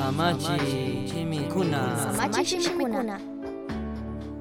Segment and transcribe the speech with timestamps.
[0.00, 1.80] Samachi chimikuna.
[2.16, 3.20] Samachi shimikuna.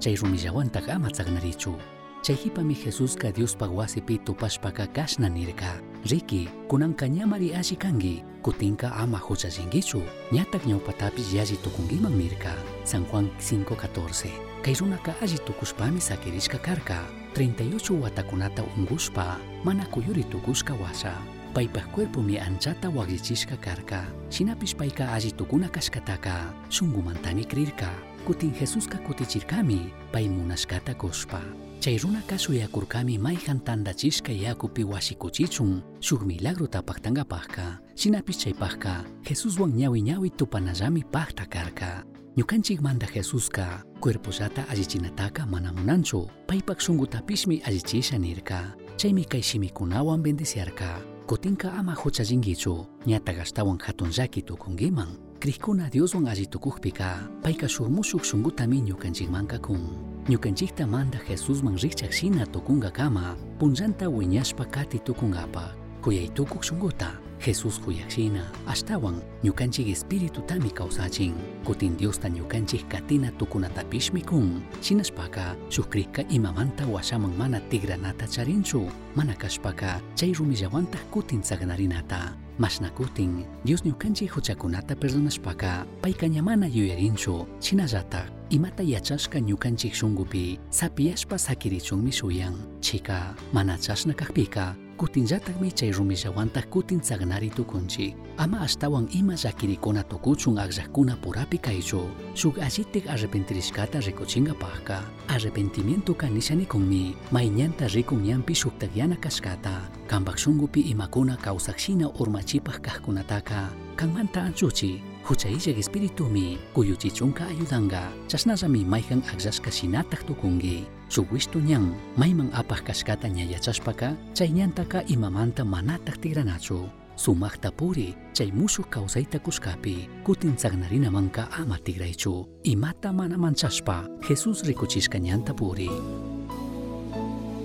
[0.00, 1.74] Chay rumillawantaq ama chaqnarichu.
[2.22, 5.76] Chayhipami Jesusqa Diospa wasipi tupashpaka kashna nirka.
[6.08, 10.00] Riki, kunanka ñamari alli kangi, kutinka ama huchallinkichu.
[10.32, 12.54] Ñataq ñawpatapis yalli tukunkiman nirka.
[12.84, 14.32] San Juan 5:14.
[14.62, 17.04] Kay runaka alli tukushpami sakirishka karka.
[17.34, 21.12] 38 watakunata ungushpa, mana kuyuri tukushka washa.
[21.54, 24.06] Paypaq cuerpumi anchata waglichishka karka.
[24.30, 27.90] Shinapish payka alli tukuna kashkataka, shunkumantami krirka.
[28.24, 31.40] Kutin Jesuska kutichirkami, pay munashkata kushpa.
[31.80, 37.80] Chay runaka suyakurkami mayjan tandachishka yakupi washikuchichun, shuk milagro tapaqtankapaqka.
[37.96, 42.04] Shinapish chaypaqka, Jesuswan ñawi ñawi tupanallami paqta karka.
[42.36, 48.72] Ñukanchikmanta Jesuska, cuerpollata allichinataka mana munanchu, paypak shunqutapishmi allichisha nirka.
[48.96, 51.11] Chaymi kay shimikunawan bendiciarka.
[51.26, 53.78] Kotinka ama hocha jingitsu, nyata gastawan
[54.10, 55.08] jakitu tukungiman,
[55.38, 59.80] krikuna dioswan ajitukukpika, paika shurmushuk shungutami ñukanchikmankakun.
[60.28, 68.46] ñukanchikta manda Jesusman rikchaksina tukunga kama, punllanta wiñashpa kati tukungapa, kuyay tukuk shunguta, Jesus kuyakshina,
[68.70, 71.34] ashtawan ñukanchik espiritutami kawsachin.
[71.66, 74.62] Kutin Diosta ñukanchik katina tukunatapishmi kun.
[74.80, 78.86] Shinashpaka, shuk krikka imamanta washaman mana tigranata charinchu.
[79.16, 82.36] Mana kashpaka, chay rumillawantaq kutin tsagnarinata.
[82.58, 87.46] Mashna kutin, Dios ñukanchik huchakunata perdonashpaka, payka ñamana yuyarinchu.
[87.60, 92.54] Shinallataq, imata yachashka ñukanchik shungupi, sapiyashpa sakirichunmi shuyan.
[92.80, 98.14] Chika, mana chashna kaqpika, kutinllatakmi chay rumillawantaq kutin tsagnari tukunchik.
[98.38, 102.06] Ama ashtawan ima llakirikuna tukuchun aqllaqkuna purapi kaychu.
[102.38, 105.02] Shuk allitik arrepentirishkata rikuchinkapaqka.
[105.28, 109.90] Arrepentimientoka nishanikunmi, mayñanta rikun ñanpi shuktak yana kashkata.
[110.06, 113.74] Kanpak shungupi imakuna kawsaqshina urmachipaq kaqkunataka.
[113.96, 118.12] Kanmanta anchuchi, huchayillak espiritumi, kuyuchichunka ayudanka.
[118.28, 120.86] Chasnallami mayjan aqllashka shinataq tukunki.
[121.08, 126.88] Shuk wishtu ñan, mayman apaq kashkata ñayachashpaka, chay ñantaka imamanta manataq tigranachu.
[127.16, 132.48] Sumakta puri, chay mushuk kawsayta kushkapi, kutin tsagnarinamanka ama tigraychu.
[132.64, 135.90] Imata mana manchashpa, Jesus rikuchishka ñanta puri.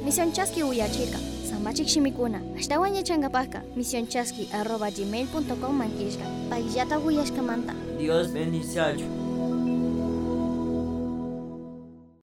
[0.06, 1.37] Misión Chasqui uyachirka.
[1.48, 2.42] Samachik shimikuna.
[2.60, 3.64] Ashtawan yachankapaqka.
[3.76, 6.26] Misión Chasqui arroba gmail.com manquishka.
[6.50, 7.74] Payllata uyashkamanta.
[7.98, 9.27] Dios bendice.